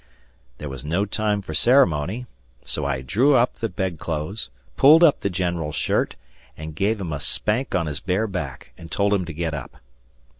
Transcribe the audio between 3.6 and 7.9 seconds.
bedclothes, pulled up the general's shirt, and gave him a spank on